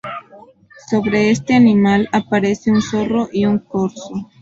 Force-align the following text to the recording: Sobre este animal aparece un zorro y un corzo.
Sobre 0.89 1.29
este 1.29 1.53
animal 1.53 2.09
aparece 2.11 2.71
un 2.71 2.81
zorro 2.81 3.29
y 3.31 3.45
un 3.45 3.59
corzo. 3.59 4.27